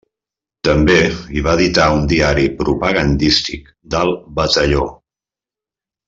[0.67, 0.95] També
[1.39, 4.87] hi va editar un diari propagandístic del Batalló.